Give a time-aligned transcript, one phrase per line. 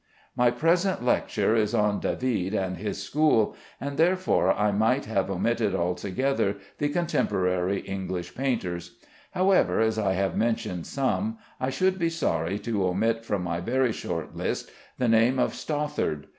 [0.35, 5.75] My present lecture is on David and his school, and therefore I might have omitted
[5.75, 8.95] altogether the contemporary English painters.
[9.33, 13.91] However, as I have mentioned some, I should be sorry to omit from my very
[13.91, 16.25] short list the name of Stothard.